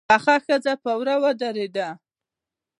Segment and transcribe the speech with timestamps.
[0.09, 1.89] پخه ښځه په وره ودرېده.